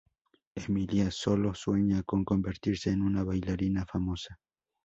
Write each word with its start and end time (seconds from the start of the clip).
Emilia 0.55 1.11
sólo 1.11 1.53
sueña 1.53 2.01
con 2.01 2.25
convertirse 2.25 2.89
en 2.89 3.03
una 3.03 3.23
bailarina 3.23 3.85
famosa. 3.85 4.39